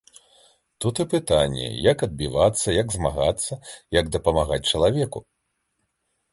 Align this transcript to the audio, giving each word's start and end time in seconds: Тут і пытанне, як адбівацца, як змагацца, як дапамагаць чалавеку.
Тут 0.85 0.95
і 1.03 1.05
пытанне, 1.13 1.67
як 1.91 1.97
адбівацца, 2.09 2.67
як 2.81 2.87
змагацца, 2.97 3.53
як 3.99 4.13
дапамагаць 4.19 4.63
чалавеку. 4.71 5.19